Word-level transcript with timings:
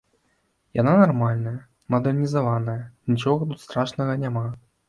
Яна 0.77 0.93
нармальная, 1.01 1.53
мадэрнізаваная, 1.97 2.81
нічога 3.15 3.41
тут 3.51 3.65
страшнага 3.69 4.21
няма. 4.27 4.47